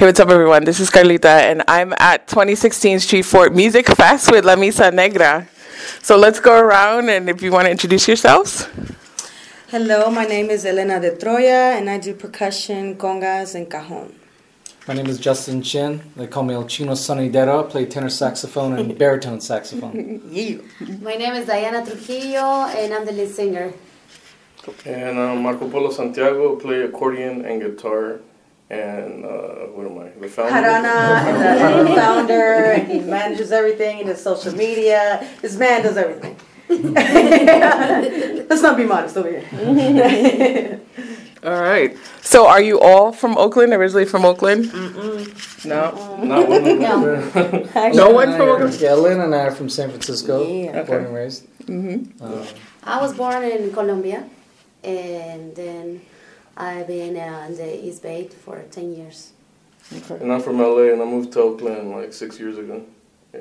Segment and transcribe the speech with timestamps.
[0.00, 0.64] Hey, what's up, everyone?
[0.64, 5.46] This is Carlita, and I'm at 2016 Street Fort Music Fest with La Misa Negra.
[6.00, 8.66] So let's go around, and if you want to introduce yourselves.
[9.68, 14.14] Hello, my name is Elena de Troya, and I do percussion, congas, and cajon.
[14.88, 16.00] My name is Justin Chin.
[16.16, 17.66] They call me El Chino Sonidero.
[17.66, 20.22] I play tenor saxophone and baritone saxophone.
[20.30, 20.62] Yeah.
[21.02, 23.74] My name is Diana Trujillo, and I'm the lead singer.
[24.86, 28.20] And I'm Marco Polo Santiago, play accordion and guitar.
[28.70, 30.08] And uh, what am I?
[30.20, 30.52] The founder?
[30.52, 35.28] Harana, and the founder, and he manages everything, he does social media.
[35.42, 36.36] This man does everything.
[38.48, 40.80] Let's not be modest over here.
[41.42, 41.96] All right.
[42.20, 43.72] So, are you all from Oakland?
[43.72, 44.70] Originally from Oakland?
[45.64, 46.18] No.
[46.22, 46.78] Not one of them.
[46.80, 47.90] No.
[47.92, 48.78] No one from are- Oakland.
[48.78, 50.82] Yeah, Lynn and I are from San Francisco, Yeah.
[50.82, 51.46] born and raised.
[51.64, 52.22] Mm-hmm.
[52.22, 52.44] Um,
[52.84, 54.28] I was born in Colombia,
[54.84, 56.02] and then
[56.60, 59.32] I've been uh, in the East Bay for 10 years.
[59.96, 60.22] Okay.
[60.22, 62.84] And I'm from LA, and I moved to Oakland like six years ago.
[63.32, 63.40] Yeah.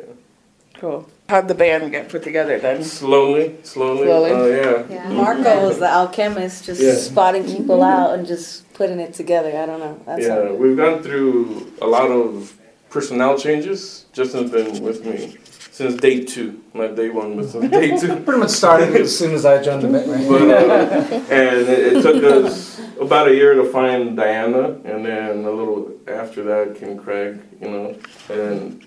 [0.75, 1.05] Cool.
[1.27, 2.83] How'd the band get put together then?
[2.83, 4.05] Slowly, slowly.
[4.05, 4.31] Slowly?
[4.31, 4.83] Uh, yeah.
[4.89, 5.09] Yeah.
[5.09, 6.95] Marco is the alchemist, just Yeah.
[6.95, 9.49] spotting people out and just putting it together.
[9.49, 9.99] I don't know.
[10.05, 12.53] That's Yeah, we've gone through a lot of
[12.89, 14.05] personnel changes.
[14.13, 15.38] Justin's been with me
[15.72, 18.16] since day two, not day one, but since day two.
[18.25, 20.29] pretty much started as soon as I joined the band.
[20.29, 25.45] But, uh, and it, it took us about a year to find Diana, and then
[25.45, 27.97] a little after that came Craig, you know,
[28.30, 28.86] and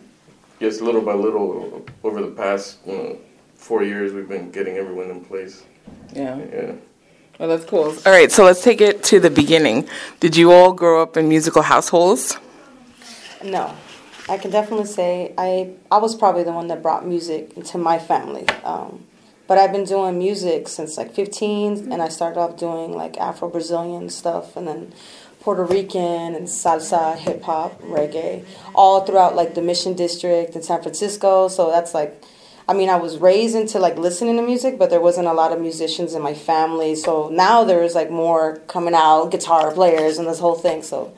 [0.61, 3.19] just little by little over the past you know,
[3.55, 5.65] four years, we've been getting everyone in place.
[6.15, 6.39] Yeah.
[6.53, 6.73] Yeah.
[7.39, 7.95] Well, that's cool.
[8.07, 8.31] All right.
[8.31, 9.89] So, let's take it to the beginning.
[10.21, 12.39] Did you all grow up in musical households?
[13.43, 13.75] No,
[14.29, 17.99] I can definitely say I I was probably the one that brought music into my
[17.99, 18.47] family.
[18.63, 19.05] Um,
[19.53, 23.51] but I've been doing music since like 15, and I started off doing like Afro
[23.51, 24.95] Brazilian stuff, and then
[25.41, 30.81] Puerto Rican and salsa, hip hop, reggae, all throughout like the Mission District in San
[30.81, 31.49] Francisco.
[31.49, 32.25] So that's like.
[32.67, 35.53] I mean, I was raised into like listening to music, but there wasn't a lot
[35.53, 36.95] of musicians in my family.
[36.95, 40.83] So now there's like more coming out, guitar players, and this whole thing.
[40.83, 41.13] So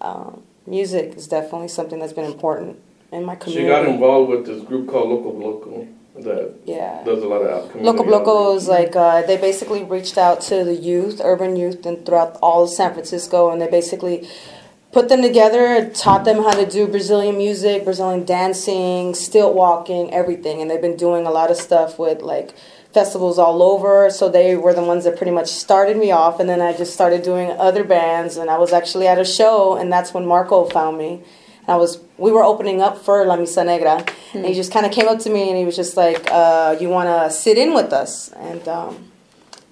[0.00, 2.78] um, music is definitely something that's been important
[3.10, 3.66] in my community.
[3.66, 5.88] She got involved with this group called Loco Bloco
[6.18, 7.02] that Yeah.
[7.04, 10.64] does a lot of out- community Bloco is like uh, they basically reached out to
[10.64, 14.28] the youth, urban youth, and throughout all of San Francisco, and they basically
[14.92, 20.60] put them together, taught them how to do Brazilian music, Brazilian dancing, stilt walking, everything,
[20.62, 22.54] and they've been doing a lot of stuff with like
[22.92, 24.08] festivals all over.
[24.08, 26.92] So they were the ones that pretty much started me off, and then I just
[26.94, 30.64] started doing other bands, and I was actually at a show, and that's when Marco
[30.66, 31.22] found me.
[31.66, 34.04] And I was we were opening up for La Misa Negra,
[34.34, 36.76] and he just kind of came up to me and he was just like, uh,
[36.80, 39.10] "You want to sit in with us?" And um,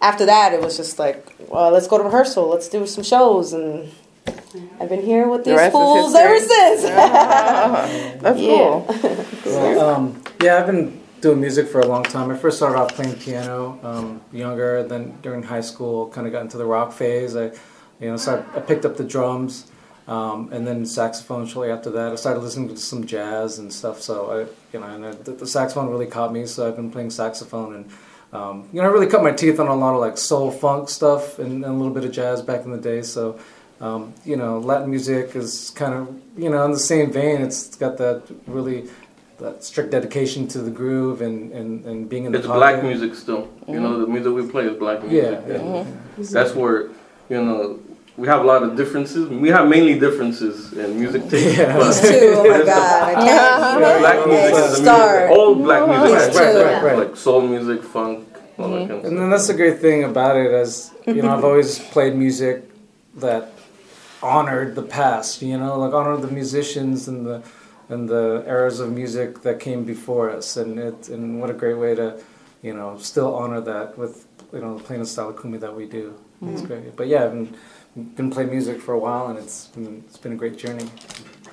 [0.00, 2.48] after that, it was just like, "Well, let's go to rehearsal.
[2.48, 3.90] Let's do some shows." And
[4.80, 6.82] I've been here with these rest is fools ever since.
[8.22, 8.82] That's Yeah.
[8.84, 9.26] cool.
[9.44, 12.30] Well, um, yeah, I've been doing music for a long time.
[12.30, 14.82] I first started off playing piano um, younger.
[14.84, 17.36] Then during high school, kind of got into the rock phase.
[17.36, 17.46] I,
[18.00, 19.70] you know, started, I picked up the drums,
[20.08, 22.12] um, and then saxophone shortly after that.
[22.12, 24.00] I started listening to some jazz and stuff.
[24.00, 24.38] So I,
[24.72, 26.46] you know, and I, the, the saxophone really caught me.
[26.46, 27.90] So I've been playing saxophone and.
[28.34, 30.88] Um, you know, I really cut my teeth on a lot of like soul funk
[30.88, 33.02] stuff and, and a little bit of jazz back in the day.
[33.02, 33.38] So,
[33.78, 37.42] um, you know, Latin music is kind of, you know, in the same vein.
[37.42, 38.88] It's got that really
[39.38, 42.58] that strict dedication to the groove and, and, and being in the It's pocket.
[42.58, 43.50] black music still.
[43.68, 45.42] You know, the music we play is black music.
[45.46, 45.84] Yeah, yeah.
[46.16, 46.88] and That's where,
[47.28, 47.80] you know,
[48.16, 49.28] we have a lot of differences.
[49.28, 51.58] We have mainly differences in music taste.
[51.58, 51.76] Yeah.
[51.76, 55.30] but- These two, oh my god, I can't Yeah, black even music is the music.
[55.30, 56.26] All black music.
[56.32, 56.62] These right, two.
[56.62, 56.98] right, Right.
[57.08, 58.28] Like soul music, funk,
[58.58, 58.92] all that kind of mm-hmm.
[58.92, 59.18] And stuff.
[59.18, 62.64] then that's the great thing about it, as you know, I've always played music
[63.16, 63.52] that
[64.22, 65.42] honored the past.
[65.42, 67.42] You know, like honored the musicians and the
[67.88, 70.56] and the eras of music that came before us.
[70.56, 72.20] And it and what a great way to,
[72.62, 75.86] you know, still honor that with you know playing the style of cumbia that we
[75.86, 76.14] do.
[76.44, 76.96] It's great.
[76.96, 77.56] But yeah, I've been,
[78.16, 80.86] been playing music for a while, and it's been, it's been a great journey.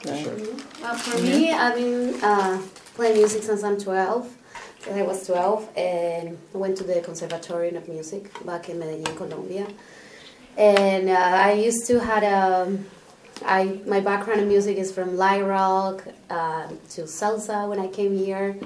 [0.01, 0.37] For sure.
[0.81, 2.61] Well, for me, I've been uh,
[2.95, 4.35] playing music since I'm 12.
[4.79, 9.15] Since I was 12, and I went to the Conservatory of Music back in Medellin,
[9.15, 9.67] Colombia.
[10.57, 12.77] And uh, I used to had a,
[13.45, 18.17] I my background in music is from light rock uh, to salsa when I came
[18.17, 18.57] here,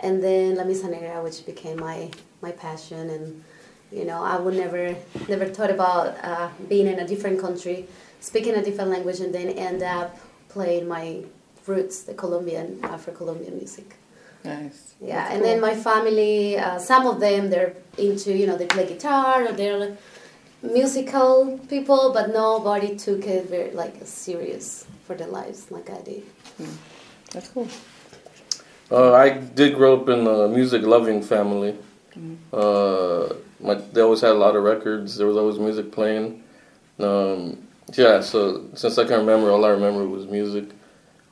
[0.00, 2.10] and then La Misa Negra, which became my
[2.42, 3.10] my passion.
[3.10, 3.44] And
[3.90, 4.94] you know, I would never
[5.28, 7.86] never thought about uh, being in a different country,
[8.20, 11.22] speaking a different language, and then end up playing my
[11.66, 13.96] roots, the Colombian Afro-Colombian music.
[14.44, 14.94] Nice.
[15.00, 15.50] Yeah, That's and cool.
[15.50, 19.52] then my family, uh, some of them they're into, you know, they play guitar or
[19.52, 19.96] they're
[20.62, 26.22] musical people, but nobody took it very like serious for their lives like I did.
[27.32, 27.68] That's cool.
[28.90, 31.76] Uh, I did grow up in a music loving family.
[32.52, 35.16] Uh, my, they always had a lot of records.
[35.16, 36.42] There was always music playing.
[36.98, 40.70] Um, yeah, so since I can remember, all I remember was music.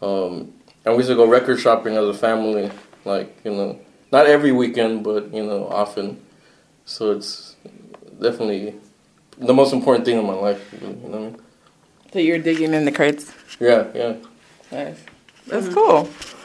[0.03, 0.53] Um,
[0.85, 2.71] and we used to go record shopping as a family,
[3.05, 3.79] like, you know,
[4.13, 6.21] not every weekend, but, you know, often.
[6.85, 7.57] So it's
[8.21, 8.75] definitely
[9.39, 11.37] the most important thing in my life, you know what I mean?
[12.13, 13.33] So you're digging in the crates.
[13.59, 14.17] Yeah, yeah.
[14.71, 14.99] Nice.
[15.47, 16.09] That's cool.